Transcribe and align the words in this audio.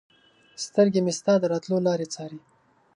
سترګې 0.65 0.99
مې 1.05 1.13
ستا 1.19 1.33
د 1.39 1.43
راتلو 1.51 1.77
لارې 1.87 2.07
څاري 2.13 2.39